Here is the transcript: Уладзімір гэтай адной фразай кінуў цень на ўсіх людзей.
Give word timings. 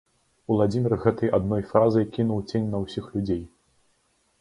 Уладзімір 0.55 0.95
гэтай 1.03 1.29
адной 1.39 1.63
фразай 1.73 2.09
кінуў 2.17 2.43
цень 2.49 2.67
на 2.75 2.83
ўсіх 2.85 3.05
людзей. 3.19 3.43